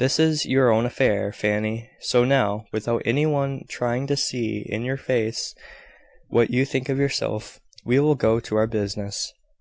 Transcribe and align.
This 0.00 0.18
is 0.18 0.46
your 0.46 0.72
own 0.72 0.84
affair, 0.84 1.30
Fanny; 1.30 1.90
so 2.00 2.24
now, 2.24 2.64
without 2.72 3.02
any 3.04 3.24
one 3.24 3.62
trying 3.68 4.08
to 4.08 4.16
see 4.16 4.66
in 4.68 4.82
your 4.82 4.96
face 4.96 5.54
what 6.26 6.50
you 6.50 6.64
think 6.64 6.88
of 6.88 6.98
yourself, 6.98 7.60
we 7.84 8.00
will 8.00 8.16
go 8.16 8.40
to 8.40 8.56
our 8.56 8.66
business." 8.66 9.32